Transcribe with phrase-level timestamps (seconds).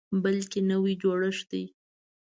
[0.23, 1.63] بلکل نوی جوړښت دی.